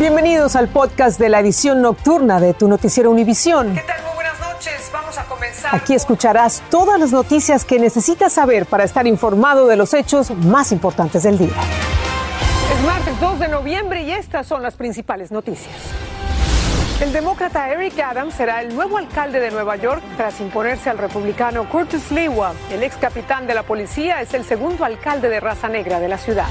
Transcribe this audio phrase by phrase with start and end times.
[0.00, 3.74] Bienvenidos al podcast de la edición nocturna de tu noticiero Univisión.
[3.74, 4.02] ¿Qué tal?
[4.02, 4.90] Muy buenas noches.
[4.90, 5.74] Vamos a comenzar.
[5.74, 10.72] Aquí escucharás todas las noticias que necesitas saber para estar informado de los hechos más
[10.72, 11.52] importantes del día.
[12.74, 15.76] Es martes 2 de noviembre y estas son las principales noticias.
[17.02, 21.68] El demócrata Eric Adams será el nuevo alcalde de Nueva York tras imponerse al republicano
[21.68, 22.54] Curtis Lewa.
[22.72, 26.16] El ex capitán de la policía es el segundo alcalde de raza negra de la
[26.16, 26.46] ciudad.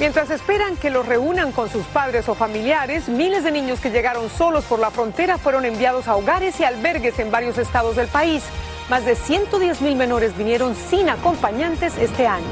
[0.00, 4.28] Mientras esperan que los reúnan con sus padres o familiares, miles de niños que llegaron
[4.28, 8.42] solos por la frontera fueron enviados a hogares y albergues en varios estados del país.
[8.90, 12.44] Más de 110 mil menores vinieron sin acompañantes este año.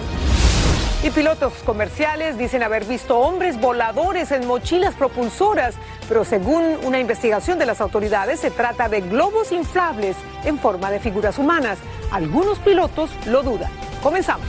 [1.03, 5.75] Y pilotos comerciales dicen haber visto hombres voladores en mochilas propulsoras,
[6.09, 11.01] pero según una investigación de las autoridades se trata de globos inflables en forma de
[11.01, 11.79] figuras humanas.
[12.13, 13.73] Algunos pilotos lo dudan.
[14.01, 14.47] Comenzamos.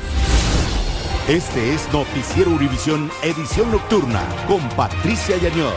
[1.27, 5.73] Este es Noticiero Univisión Edición Nocturna con Patricia Yañor.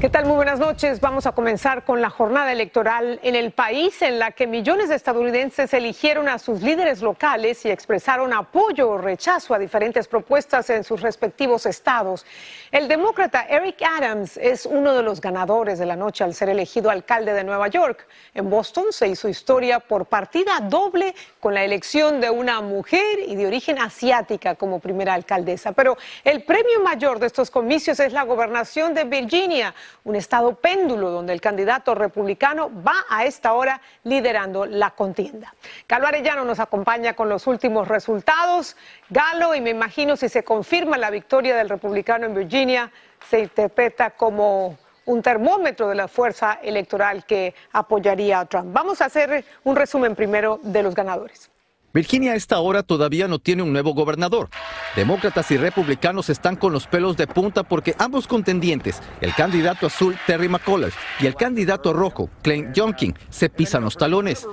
[0.00, 1.00] ¿Qué Muy buenas noches.
[1.00, 4.94] Vamos a comenzar con la jornada electoral en el país en la que millones de
[4.94, 10.84] estadounidenses eligieron a sus líderes locales y expresaron apoyo o rechazo a diferentes propuestas en
[10.84, 12.26] sus respectivos estados.
[12.70, 16.90] El demócrata Eric Adams es uno de los ganadores de la noche al ser elegido
[16.90, 18.06] alcalde de Nueva York.
[18.34, 23.36] En Boston se hizo historia por partida doble con la elección de una mujer y
[23.36, 25.72] de origen asiática como primera alcaldesa.
[25.72, 29.74] Pero el premio mayor de estos comicios es la gobernación de Virginia
[30.10, 35.54] un estado péndulo donde el candidato republicano va a esta hora liderando la contienda.
[35.88, 38.76] Galo Arellano nos acompaña con los últimos resultados.
[39.08, 42.90] Galo, y me imagino si se confirma la victoria del republicano en Virginia,
[43.28, 48.72] se interpreta como un termómetro de la fuerza electoral que apoyaría a Trump.
[48.72, 51.50] Vamos a hacer un resumen primero de los ganadores.
[51.92, 54.48] Virginia a esta hora todavía no tiene un nuevo gobernador.
[54.94, 60.16] Demócratas y republicanos están con los pelos de punta porque ambos contendientes, el candidato azul
[60.26, 64.46] Terry McAuliffe y el candidato rojo Clint Youngkin, se pisan los talones.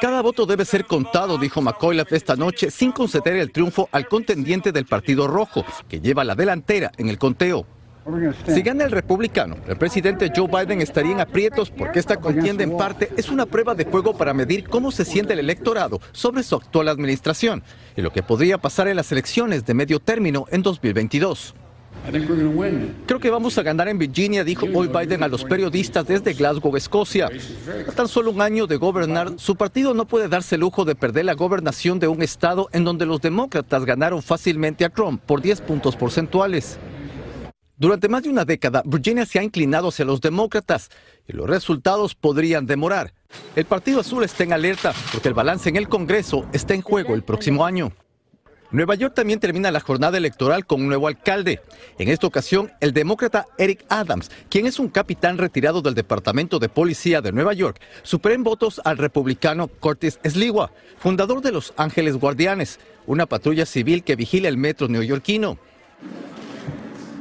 [0.00, 4.70] Cada voto debe ser contado, dijo McAuliffe esta noche, sin conceder el triunfo al contendiente
[4.70, 7.66] del Partido Rojo, que lleva la delantera en el conteo.
[8.46, 12.76] Si gana el republicano, el presidente Joe Biden estaría en aprietos porque esta contienda en
[12.76, 16.54] parte es una prueba de fuego para medir cómo se siente el electorado sobre su
[16.54, 17.64] actual administración
[17.96, 21.54] y lo que podría pasar en las elecciones de medio término en 2022.
[23.06, 26.76] Creo que vamos a ganar en Virginia, dijo hoy Biden a los periodistas desde Glasgow,
[26.76, 27.28] Escocia.
[27.88, 30.94] A tan solo un año de gobernar, su partido no puede darse el lujo de
[30.94, 35.42] perder la gobernación de un estado en donde los demócratas ganaron fácilmente a Trump por
[35.42, 36.78] 10 puntos porcentuales.
[37.78, 40.88] Durante más de una década, Virginia se ha inclinado hacia los demócratas
[41.28, 43.12] y los resultados podrían demorar.
[43.54, 47.14] El Partido Azul está en alerta porque el balance en el Congreso está en juego
[47.14, 47.92] el próximo año.
[48.70, 51.60] Nueva York también termina la jornada electoral con un nuevo alcalde.
[51.98, 56.70] En esta ocasión, el demócrata Eric Adams, quien es un capitán retirado del Departamento de
[56.70, 62.16] Policía de Nueva York, supera en votos al republicano Curtis Sliwa, fundador de Los Ángeles
[62.16, 65.58] Guardianes, una patrulla civil que vigila el metro neoyorquino.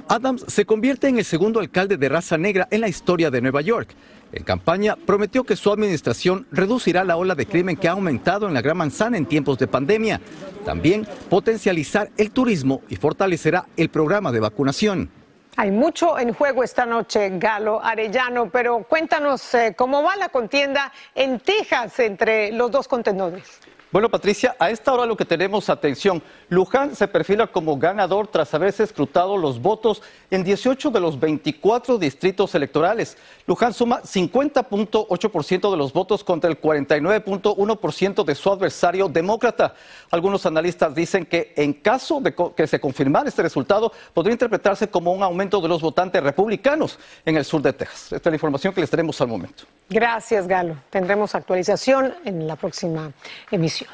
[0.07, 3.61] Adams se convierte en el segundo alcalde de raza negra en la historia de Nueva
[3.61, 3.89] York.
[4.31, 8.53] En campaña prometió que su administración reducirá la ola de crimen que ha aumentado en
[8.53, 10.21] la Gran Manzana en tiempos de pandemia.
[10.63, 15.09] También potencializar el turismo y fortalecerá el programa de vacunación.
[15.57, 20.91] Hay mucho en juego esta noche, Galo Arellano, pero cuéntanos eh, cómo va la contienda
[21.15, 23.61] en Texas entre los dos contendores.
[23.95, 28.53] Bueno, Patricia, a esta hora lo que tenemos atención, Luján se perfila como ganador tras
[28.53, 33.17] haberse escrutado los votos en 18 de los 24 distritos electorales.
[33.47, 39.75] Luján suma 50.8% de los votos contra el 49.1% de su adversario demócrata.
[40.11, 45.13] Algunos analistas dicen que en caso de que se confirmara este resultado, podría interpretarse como
[45.13, 48.11] un aumento de los votantes republicanos en el sur de Texas.
[48.11, 49.63] Esta es la información que les tenemos al momento.
[49.89, 50.77] Gracias, Galo.
[50.89, 53.11] Tendremos actualización en la próxima
[53.51, 53.89] emisión.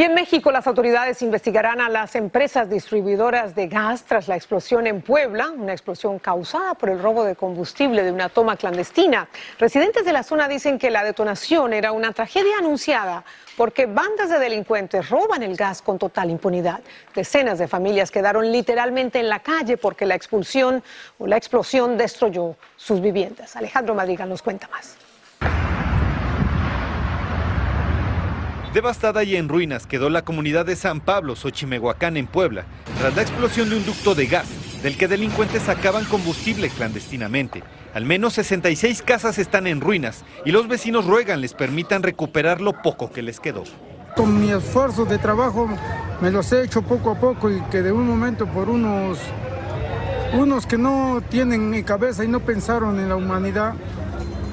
[0.00, 4.86] Y en México las autoridades investigarán a las empresas distribuidoras de gas tras la explosión
[4.86, 9.28] en Puebla, una explosión causada por el robo de combustible de una toma clandestina.
[9.58, 13.24] Residentes de la zona dicen que la detonación era una tragedia anunciada
[13.56, 16.78] porque bandas de delincuentes roban el gas con total impunidad.
[17.12, 20.80] Decenas de familias quedaron literalmente en la calle porque la expulsión
[21.18, 23.56] o la explosión destruyó sus viviendas.
[23.56, 25.07] Alejandro Madrigal nos cuenta más.
[28.74, 32.66] Devastada y en ruinas quedó la comunidad de San Pablo, Xochimehuacán, en Puebla,
[32.98, 34.46] tras la explosión de un ducto de gas,
[34.82, 37.62] del que delincuentes sacaban combustible clandestinamente.
[37.94, 42.82] Al menos 66 casas están en ruinas y los vecinos ruegan les permitan recuperar lo
[42.82, 43.64] poco que les quedó.
[44.14, 45.66] Con mi esfuerzo de trabajo
[46.20, 49.18] me los he hecho poco a poco y que de un momento por unos,
[50.34, 53.74] unos que no tienen ni cabeza y no pensaron en la humanidad,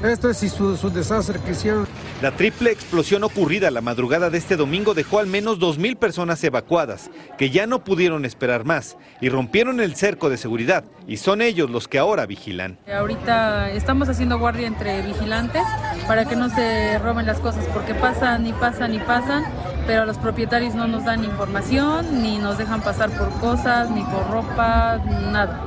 [0.03, 1.87] esto es su, su desastre que hicieron.
[2.21, 7.09] La triple explosión ocurrida la madrugada de este domingo dejó al menos 2.000 personas evacuadas,
[7.37, 11.69] que ya no pudieron esperar más y rompieron el cerco de seguridad, y son ellos
[11.69, 12.77] los que ahora vigilan.
[12.91, 15.63] Ahorita estamos haciendo guardia entre vigilantes
[16.07, 19.43] para que no se roben las cosas, porque pasan y pasan y pasan,
[19.85, 24.29] pero los propietarios no nos dan información, ni nos dejan pasar por cosas, ni por
[24.29, 24.97] ropa,
[25.31, 25.61] nada.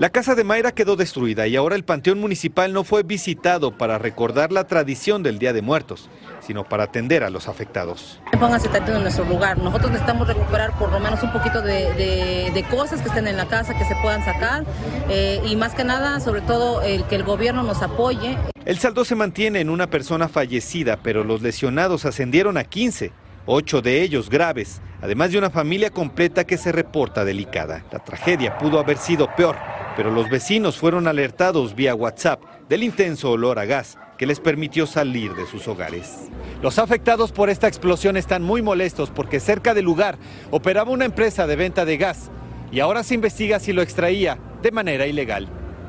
[0.00, 3.98] La casa de Mayra quedó destruida y ahora el Panteón Municipal no fue visitado para
[3.98, 6.08] recordar la tradición del Día de Muertos,
[6.40, 8.18] sino para atender a los afectados.
[8.38, 9.58] Pónganse tanto en nuestro lugar.
[9.58, 13.36] Nosotros necesitamos recuperar por lo menos un poquito de, de, de cosas que estén en
[13.36, 14.64] la casa, que se puedan sacar
[15.10, 18.38] eh, y más que nada, sobre todo, el que el gobierno nos apoye.
[18.64, 23.12] El saldo se mantiene en una persona fallecida, pero los lesionados ascendieron a 15
[23.46, 27.84] ocho de ellos graves, además de una familia completa que se reporta delicada.
[27.90, 29.56] La tragedia pudo haber sido peor,
[29.96, 34.86] pero los vecinos fueron alertados vía WhatsApp del intenso olor a gas que les permitió
[34.86, 36.28] salir de sus hogares.
[36.62, 40.18] Los afectados por esta explosión están muy molestos porque cerca del lugar
[40.50, 42.30] operaba una empresa de venta de gas
[42.70, 45.48] y ahora se investiga si lo extraía de manera ilegal.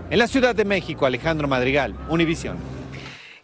[0.10, 2.58] En la Ciudad de México, Alejandro Madrigal, Univisión.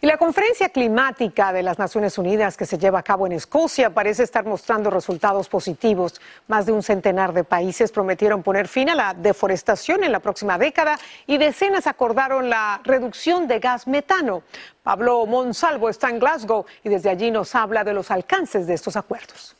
[0.00, 3.90] Y la conferencia climática de las Naciones Unidas que se lleva a cabo en Escocia
[3.90, 6.20] parece estar mostrando resultados positivos.
[6.46, 10.56] Más de un centenar de países prometieron poner fin a la deforestación en la próxima
[10.56, 10.96] década
[11.26, 14.44] y decenas acordaron la reducción de gas metano.
[14.84, 18.96] Pablo Monsalvo está en Glasgow y desde allí nos habla de los alcances de estos
[18.96, 19.56] acuerdos.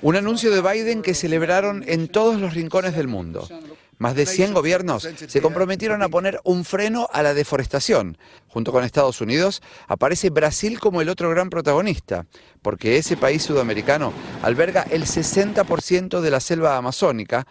[0.00, 3.48] Un anuncio de Biden que celebraron en todos los rincones del mundo.
[3.98, 8.16] Más de 100 gobiernos se comprometieron a poner un freno a la deforestación.
[8.46, 12.26] Junto con Estados Unidos aparece Brasil como el otro gran protagonista,
[12.62, 14.12] porque ese país sudamericano
[14.42, 17.46] alberga el 60% de la selva amazónica.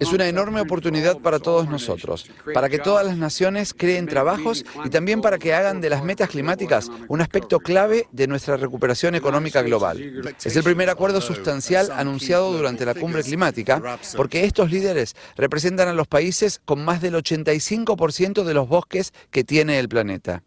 [0.00, 4.88] Es una enorme oportunidad para todos nosotros, para que todas las naciones creen trabajos y
[4.88, 9.62] también para que hagan de las metas climáticas un aspecto clave de nuestra recuperación económica
[9.62, 10.34] global.
[10.42, 15.92] Es el primer acuerdo sustancial anunciado durante la cumbre climática porque estos líderes representan a
[15.92, 20.42] los países con más del 85% de los bosques que tiene el planeta.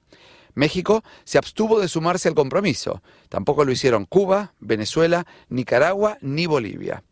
[0.55, 3.01] México se abstuvo de sumarse al compromiso.
[3.29, 7.03] Tampoco lo hicieron Cuba, Venezuela, Nicaragua ni Bolivia.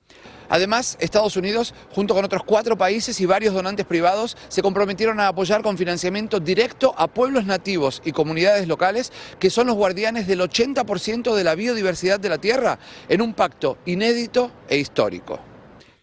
[0.52, 5.30] Además, Estados Unidos, junto con otros cuatro países y varios donantes privados, se comprometieron a
[5.30, 10.42] apoyar con financiamiento directo a pueblos nativos y comunidades locales que son los guardianes del
[10.42, 15.40] 80% de la biodiversidad de la Tierra en un pacto inédito e histórico.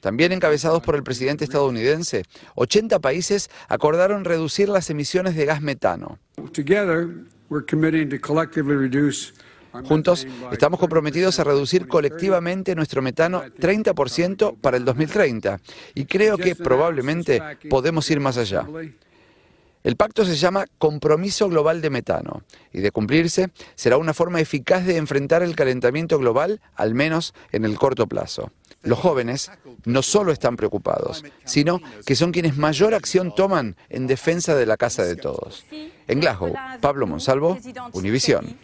[0.00, 2.22] También encabezados por el presidente estadounidense,
[2.54, 6.18] 80 países acordaron reducir las emisiones de gas metano.
[9.85, 15.61] Juntos estamos comprometidos a reducir colectivamente nuestro metano 30% para el 2030
[15.94, 18.67] y creo que probablemente podemos ir más allá.
[19.85, 22.43] El pacto se llama Compromiso Global de Metano
[22.73, 27.65] y de cumplirse será una forma eficaz de enfrentar el calentamiento global, al menos en
[27.65, 28.50] el corto plazo.
[28.82, 29.50] Los jóvenes
[29.85, 34.76] no solo están preocupados, sino que son quienes mayor acción toman en defensa de la
[34.76, 35.65] casa de todos.
[36.06, 37.59] En Glasgow, Pablo Monsalvo,
[37.93, 38.56] Univisión.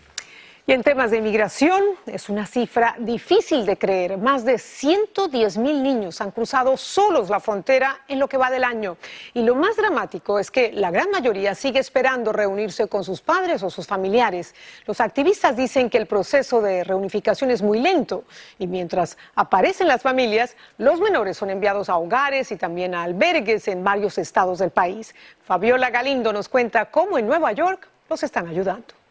[0.67, 4.17] Y en temas de inmigración, es una cifra difícil de creer.
[4.17, 8.65] Más de 110 mil niños han cruzado solos la frontera en lo que va del
[8.65, 8.97] año.
[9.35, 13.63] Y lo más dramático es que la gran mayoría sigue esperando reunirse con sus padres
[13.63, 14.55] o sus familiares.
[14.87, 18.25] Los activistas dicen que el proceso de reunificación es muy lento.
[18.59, 23.69] Y mientras aparecen las familias, los menores son enviados a hogares y también a albergues
[23.69, 25.15] en varios estados del país.
[25.43, 29.04] Fabiola Galindo nos cuenta cómo en Nueva York los están ayudando.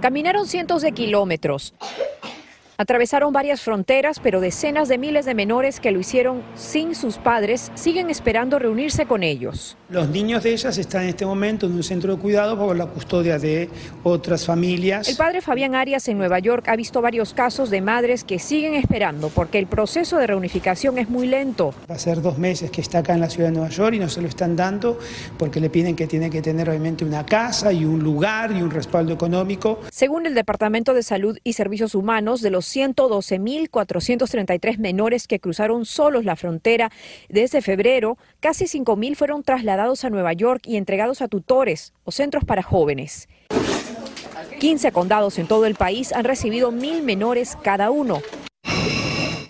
[0.00, 1.74] Caminaron cientos de kilómetros.
[2.80, 7.70] Atravesaron varias fronteras, pero decenas de miles de menores que lo hicieron sin sus padres
[7.74, 9.76] siguen esperando reunirse con ellos.
[9.90, 12.86] Los niños de ellas están en este momento en un centro de cuidado bajo la
[12.86, 13.68] custodia de
[14.02, 15.10] otras familias.
[15.10, 18.72] El padre Fabián Arias en Nueva York ha visto varios casos de madres que siguen
[18.72, 21.74] esperando porque el proceso de reunificación es muy lento.
[21.90, 23.98] Va a ser dos meses que está acá en la ciudad de Nueva York y
[23.98, 24.98] no se lo están dando
[25.36, 28.70] porque le piden que tiene que tener obviamente una casa y un lugar y un
[28.70, 29.80] respaldo económico.
[29.90, 36.24] Según el Departamento de Salud y Servicios Humanos, de los 112.433 menores que cruzaron solos
[36.24, 36.92] la frontera
[37.28, 42.44] desde febrero, casi 5.000 fueron trasladados a Nueva York y entregados a tutores o centros
[42.44, 43.28] para jóvenes.
[44.60, 48.20] 15 condados en todo el país han recibido mil menores cada uno.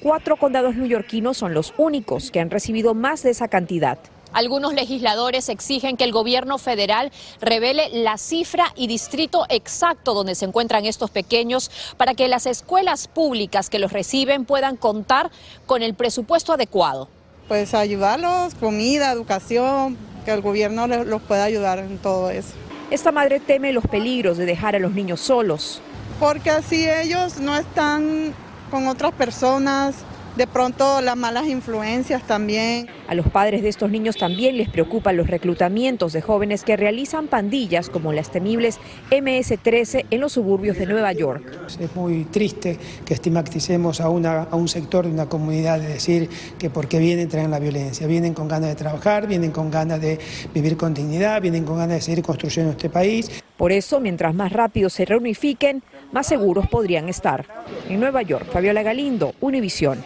[0.00, 3.98] Cuatro condados neoyorquinos son los únicos que han recibido más de esa cantidad.
[4.32, 7.10] Algunos legisladores exigen que el gobierno federal
[7.40, 13.08] revele la cifra y distrito exacto donde se encuentran estos pequeños para que las escuelas
[13.08, 15.30] públicas que los reciben puedan contar
[15.66, 17.08] con el presupuesto adecuado.
[17.48, 22.52] Pues ayudarlos, comida, educación, que el gobierno los pueda ayudar en todo eso.
[22.90, 25.80] Esta madre teme los peligros de dejar a los niños solos.
[26.20, 28.34] Porque así ellos no están
[28.70, 29.96] con otras personas,
[30.36, 32.88] de pronto las malas influencias también.
[33.08, 37.26] A los padres de estos niños también les preocupan los reclutamientos de jóvenes que realizan
[37.26, 38.78] pandillas como las temibles
[39.10, 41.42] MS-13 en los suburbios de Nueva York.
[41.78, 46.28] Es muy triste que estigmaticemos a, una, a un sector de una comunidad de decir
[46.58, 50.18] que porque vienen traen la violencia, vienen con ganas de trabajar, vienen con ganas de
[50.54, 53.42] vivir con dignidad, vienen con ganas de seguir construyendo este país.
[53.56, 55.82] Por eso, mientras más rápido se reunifiquen,
[56.12, 57.46] más seguros podrían estar.
[57.88, 60.02] En Nueva York, Fabiola Galindo, Univisión.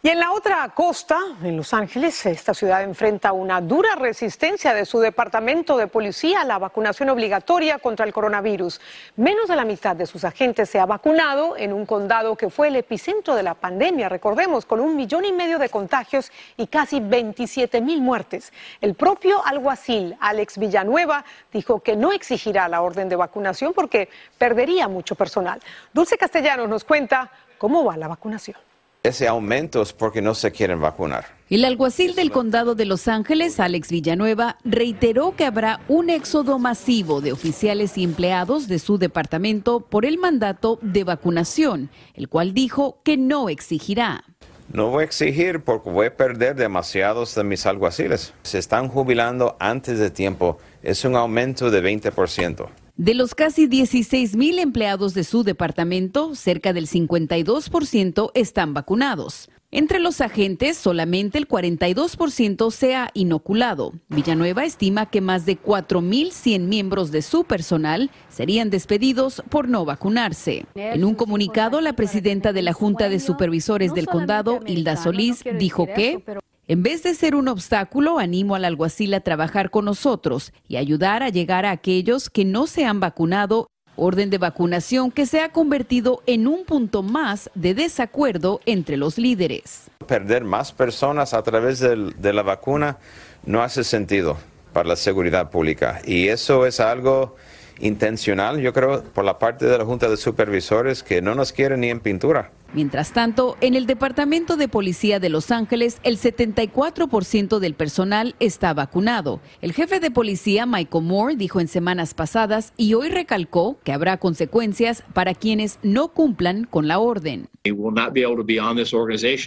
[0.00, 4.86] Y en la otra costa, en Los Ángeles, esta ciudad enfrenta una dura resistencia de
[4.86, 8.80] su departamento de policía a la vacunación obligatoria contra el coronavirus.
[9.16, 12.68] Menos de la mitad de sus agentes se ha vacunado en un condado que fue
[12.68, 17.00] el epicentro de la pandemia, recordemos, con un millón y medio de contagios y casi
[17.00, 18.52] 27 mil muertes.
[18.80, 24.86] El propio alguacil, Alex Villanueva, dijo que no exigirá la orden de vacunación porque perdería
[24.86, 25.60] mucho personal.
[25.92, 28.67] Dulce Castellanos nos cuenta cómo va la vacunación
[29.08, 31.26] ese aumento es porque no se quieren vacunar.
[31.50, 37.20] El alguacil del condado de Los Ángeles, Alex Villanueva, reiteró que habrá un éxodo masivo
[37.20, 43.00] de oficiales y empleados de su departamento por el mandato de vacunación, el cual dijo
[43.02, 44.24] que no exigirá.
[44.70, 48.34] No voy a exigir porque voy a perder demasiados de mis alguaciles.
[48.42, 50.58] Se están jubilando antes de tiempo.
[50.82, 52.68] Es un aumento de 20%.
[52.98, 59.48] De los casi 16 mil empleados de su departamento, cerca del 52% están vacunados.
[59.70, 63.92] Entre los agentes, solamente el 42% se ha inoculado.
[64.08, 70.66] Villanueva estima que más de 4.100 miembros de su personal serían despedidos por no vacunarse.
[70.74, 75.86] En un comunicado, la presidenta de la Junta de Supervisores del Condado, Hilda Solís, dijo
[75.86, 76.24] que
[76.70, 81.22] en vez de ser un obstáculo, animo al alguacil a trabajar con nosotros y ayudar
[81.22, 83.70] a llegar a aquellos que no se han vacunado.
[83.96, 89.16] Orden de vacunación que se ha convertido en un punto más de desacuerdo entre los
[89.16, 89.90] líderes.
[90.06, 92.98] Perder más personas a través de la vacuna
[93.46, 94.36] no hace sentido
[94.74, 97.34] para la seguridad pública y eso es algo
[97.80, 101.80] intencional, yo creo, por la parte de la Junta de Supervisores que no nos quieren
[101.80, 102.52] ni en pintura.
[102.74, 108.74] Mientras tanto, en el Departamento de Policía de Los Ángeles, el 74% del personal está
[108.74, 109.40] vacunado.
[109.62, 114.18] El jefe de policía, Michael Moore, dijo en semanas pasadas y hoy recalcó que habrá
[114.18, 117.48] consecuencias para quienes no cumplan con la orden.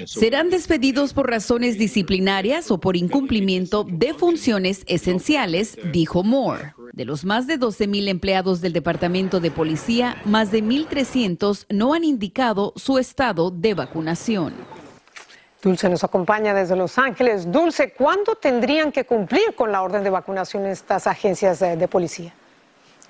[0.05, 6.73] Serán despedidos por razones disciplinarias o por incumplimiento de funciones esenciales, dijo Moore.
[6.93, 11.93] De los más de 12 mil empleados del Departamento de Policía, más de 1.300 no
[11.93, 14.53] han indicado su estado de vacunación.
[15.61, 17.49] Dulce nos acompaña desde Los Ángeles.
[17.49, 22.33] Dulce, ¿cuándo tendrían que cumplir con la orden de vacunación estas agencias de policía?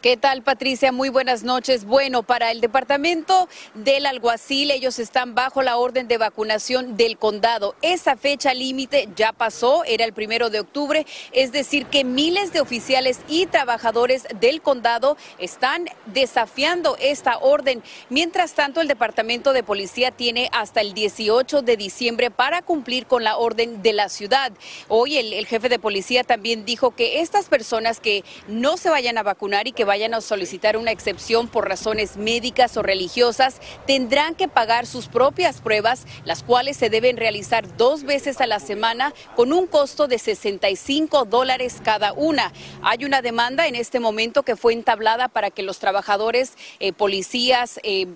[0.02, 0.92] ¿Qué tal, Patricia?
[0.92, 1.86] Muy buenas noches.
[1.86, 7.76] Bueno, para el departamento del alguacil, ellos están bajo la orden de vacunación del condado.
[7.84, 12.62] Esa fecha límite ya pasó, era el primero de octubre, es decir, que miles de
[12.62, 17.84] oficiales y trabajadores del condado están desafiando esta orden.
[18.10, 23.24] Mientras tanto, el departamento de policía tiene hasta el 18 de diciembre para cumplir con
[23.24, 24.52] la orden de la ciudad.
[24.88, 29.20] Hoy el, el jefe de policía también dijo que estas personas que no se vayan
[29.20, 34.36] a vacunar y que vayan a solicitar una excepción por razones médicas o religiosas tendrán
[34.36, 39.14] que pagar sus propias pruebas, las cuales se deben realizar dos veces a la semana
[39.36, 42.54] con un costo de 65 dólares cada una.
[42.82, 47.78] Hay una demanda en este momento que fue entablada para que los trabajadores, eh, policías,
[47.84, 48.08] eh,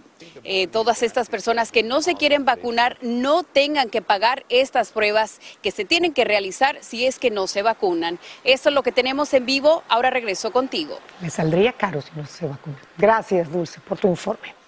[0.44, 5.40] eh, todas estas personas que no se quieren vacunar no tengan que pagar estas pruebas
[5.62, 8.20] que se tienen que realizar si es que no se vacunan.
[8.44, 9.84] Eso es lo que tenemos en vivo.
[9.90, 10.98] Ahora regreso contigo.
[11.22, 12.78] Me saldría caro si no se vacuna.
[12.98, 14.65] Gracias, Dulce, por tu informe.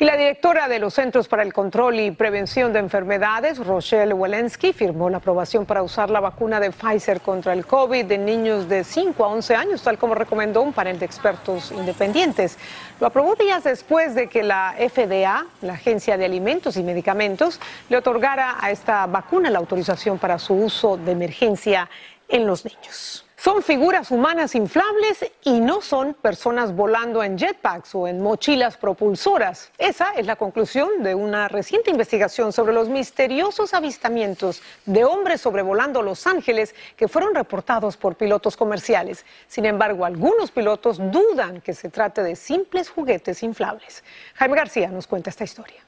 [0.00, 4.72] Y la directora de los Centros para el Control y Prevención de Enfermedades, Rochelle Walensky,
[4.72, 8.84] firmó la aprobación para usar la vacuna de Pfizer contra el COVID en niños de
[8.84, 12.58] 5 a 11 años, tal como recomendó un panel de expertos independientes.
[13.00, 17.96] Lo aprobó días después de que la FDA, la Agencia de Alimentos y Medicamentos, le
[17.96, 21.90] otorgara a esta vacuna la autorización para su uso de emergencia
[22.28, 23.27] en los niños.
[23.40, 29.70] Son figuras humanas inflables y no son personas volando en jetpacks o en mochilas propulsoras.
[29.78, 36.02] Esa es la conclusión de una reciente investigación sobre los misteriosos avistamientos de hombres sobrevolando
[36.02, 39.24] Los Ángeles que fueron reportados por pilotos comerciales.
[39.46, 44.02] Sin embargo, algunos pilotos dudan que se trate de simples juguetes inflables.
[44.34, 45.87] Jaime García nos cuenta esta historia.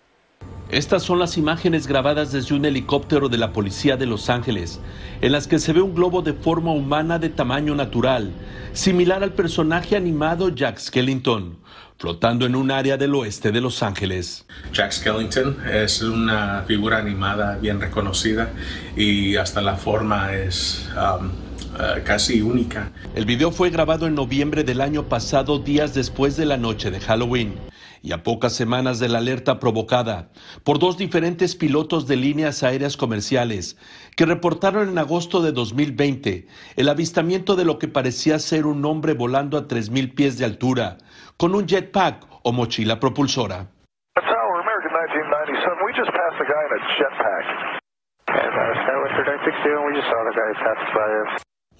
[0.72, 4.80] Estas son las imágenes grabadas desde un helicóptero de la policía de Los Ángeles,
[5.20, 8.30] en las que se ve un globo de forma humana de tamaño natural,
[8.72, 11.58] similar al personaje animado Jack Skellington,
[11.98, 14.46] flotando en un área del oeste de Los Ángeles.
[14.72, 18.52] Jack Skellington es una figura animada bien reconocida
[18.96, 21.30] y hasta la forma es um,
[21.74, 22.92] uh, casi única.
[23.16, 27.00] El video fue grabado en noviembre del año pasado, días después de la noche de
[27.00, 27.54] Halloween
[28.02, 30.30] y a pocas semanas de la alerta provocada
[30.64, 33.76] por dos diferentes pilotos de líneas aéreas comerciales
[34.16, 39.14] que reportaron en agosto de 2020 el avistamiento de lo que parecía ser un hombre
[39.14, 40.98] volando a 3.000 pies de altura
[41.36, 43.68] con un jetpack o mochila propulsora.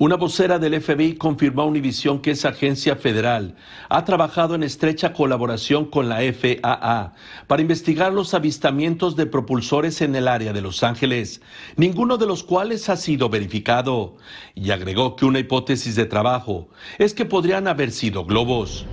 [0.02, 3.54] Una vocera del FBI confirmó a Univision que esa agencia federal
[3.90, 7.12] ha trabajado en estrecha colaboración con la FAA
[7.46, 11.42] para investigar los avistamientos de propulsores en el área de Los Ángeles,
[11.76, 14.16] ninguno de los cuales ha sido verificado.
[14.54, 18.86] Y agregó que una hipótesis de trabajo es que podrían haber sido globos.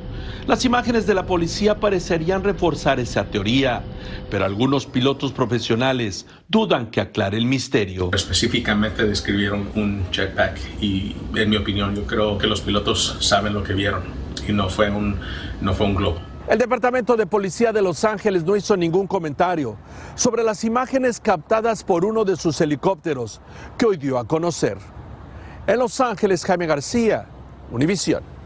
[0.47, 3.83] Las imágenes de la policía parecerían reforzar esa teoría,
[4.29, 8.11] pero algunos pilotos profesionales dudan que aclare el misterio.
[8.13, 13.63] Específicamente describieron un jetpack y en mi opinión yo creo que los pilotos saben lo
[13.63, 14.03] que vieron
[14.47, 15.19] y no fue un,
[15.61, 16.19] no fue un globo.
[16.47, 19.77] El Departamento de Policía de Los Ángeles no hizo ningún comentario
[20.15, 23.41] sobre las imágenes captadas por uno de sus helicópteros
[23.77, 24.77] que hoy dio a conocer.
[25.67, 27.27] En Los Ángeles, Jaime García,
[27.69, 28.36] Univisión.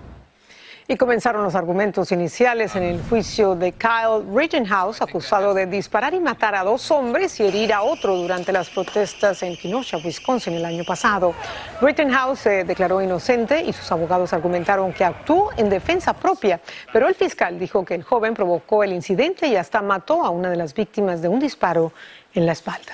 [0.92, 6.20] Y comenzaron los argumentos iniciales en el juicio de Kyle Rittenhouse, acusado de disparar y
[6.20, 10.66] matar a dos hombres y herir a otro durante las protestas en Kenosha, Wisconsin, el
[10.66, 11.34] año pasado.
[11.80, 16.60] Rittenhouse se declaró inocente y sus abogados argumentaron que actuó en defensa propia,
[16.92, 20.50] pero el fiscal dijo que el joven provocó el incidente y hasta mató a una
[20.50, 21.94] de las víctimas de un disparo
[22.34, 22.92] en la espalda.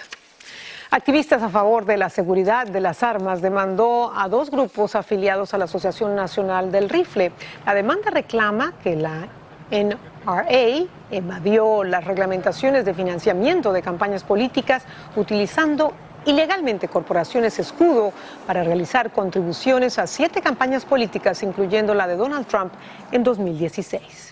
[0.89, 5.57] Activistas a favor de la seguridad de las armas demandó a dos grupos afiliados a
[5.57, 7.33] la Asociación Nacional del Rifle.
[7.65, 9.27] La demanda reclama que la
[9.69, 14.83] NRA evadió las reglamentaciones de financiamiento de campañas políticas
[15.17, 15.91] utilizando
[16.25, 18.13] ilegalmente corporaciones escudo
[18.45, 22.71] para realizar contribuciones a siete campañas políticas, incluyendo la de Donald Trump
[23.11, 24.26] en 2016.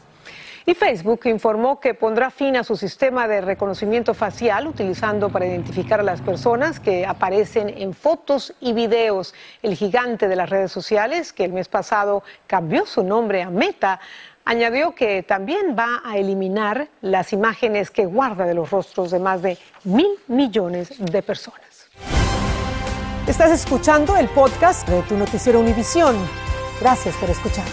[0.67, 5.99] Y Facebook informó que pondrá fin a su sistema de reconocimiento facial utilizando para identificar
[5.99, 9.36] a las personas que aparecen en fotos y videos.
[9.62, 13.99] El gigante de las redes sociales, que el mes pasado cambió su nombre a Meta,
[14.43, 19.43] añadió que también va a eliminar las imágenes que guarda de los rostros de más
[19.43, 21.62] de mil millones de personas.
[23.28, 26.15] Estás escuchando el podcast de tu noticiero Univisión.
[26.82, 27.65] Gracias por escuchar.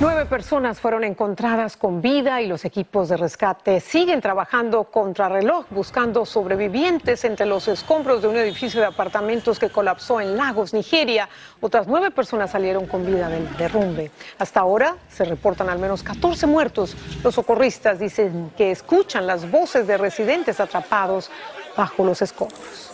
[0.00, 5.66] Nueve personas fueron encontradas con vida y los equipos de rescate siguen trabajando contra reloj
[5.68, 11.28] buscando sobrevivientes entre los escombros de un edificio de apartamentos que colapsó en Lagos, Nigeria.
[11.60, 14.10] Otras nueve personas salieron con vida del derrumbe.
[14.38, 16.96] Hasta ahora se reportan al menos 14 muertos.
[17.22, 21.30] Los socorristas dicen que escuchan las voces de residentes atrapados
[21.76, 22.89] bajo los escombros.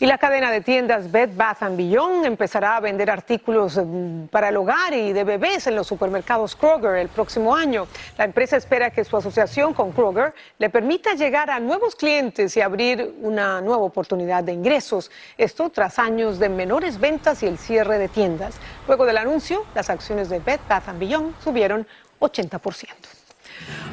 [0.00, 4.56] Y la cadena de tiendas Bed Bath Beyond empezará a vender artículos mm, para el
[4.56, 7.86] hogar y de bebés en los supermercados Kroger el próximo año.
[8.18, 12.60] La empresa espera que su asociación con Kroger le permita llegar a nuevos clientes y
[12.60, 15.12] abrir una nueva oportunidad de ingresos.
[15.38, 18.56] Esto tras años de menores ventas y el cierre de tiendas.
[18.88, 21.86] Luego del anuncio, las acciones de Bed Bath Beyond subieron
[22.20, 23.23] 80%.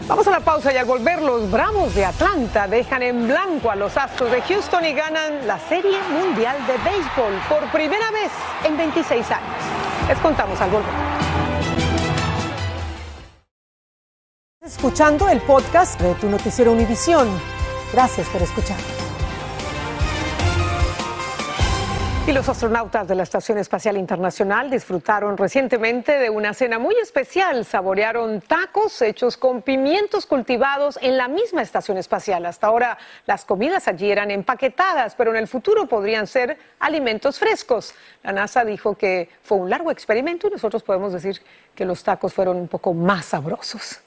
[0.07, 3.75] Vamos a la pausa y al volver los Bravos de Atlanta dejan en blanco a
[3.75, 8.31] los Astros de Houston y ganan la Serie Mundial de Béisbol por primera vez
[8.65, 9.49] en 26 años.
[10.07, 10.89] Les contamos al volver.
[14.61, 17.27] Escuchando el podcast de tu noticiero Univisión.
[17.93, 18.77] Gracias por escuchar.
[22.27, 27.65] Y los astronautas de la Estación Espacial Internacional disfrutaron recientemente de una cena muy especial.
[27.65, 32.45] Saborearon tacos hechos con pimientos cultivados en la misma estación espacial.
[32.45, 37.95] Hasta ahora las comidas allí eran empaquetadas, pero en el futuro podrían ser alimentos frescos.
[38.21, 41.41] La NASA dijo que fue un largo experimento y nosotros podemos decir
[41.73, 43.99] que los tacos fueron un poco más sabrosos.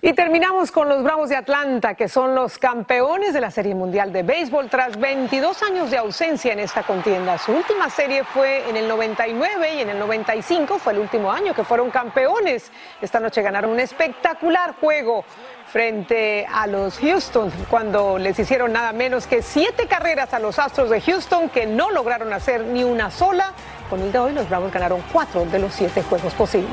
[0.00, 4.12] Y terminamos con los Bravos de Atlanta, que son los campeones de la Serie Mundial
[4.12, 7.36] de Béisbol tras 22 años de ausencia en esta contienda.
[7.36, 11.52] Su última serie fue en el 99 y en el 95 fue el último año
[11.52, 12.70] que fueron campeones.
[13.02, 15.24] Esta noche ganaron un espectacular juego
[15.66, 20.90] frente a los Houston cuando les hicieron nada menos que siete carreras a los Astros
[20.90, 23.52] de Houston que no lograron hacer ni una sola.
[23.90, 26.70] Con el de hoy los Bravos ganaron cuatro de los siete juegos posibles.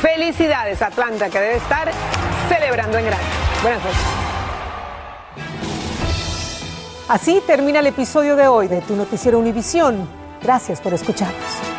[0.00, 1.92] Felicidades Atlanta que debe estar
[2.52, 3.26] celebrando en grande.
[3.62, 4.00] Buenas noches.
[7.08, 10.08] Así termina el episodio de hoy de Tu Noticiero Univisión.
[10.42, 11.71] Gracias por escucharnos.